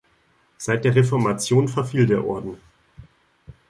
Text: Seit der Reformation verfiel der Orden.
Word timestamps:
Seit 0.57 0.83
der 0.83 0.95
Reformation 0.95 1.67
verfiel 1.67 2.07
der 2.07 2.25
Orden. 2.25 2.57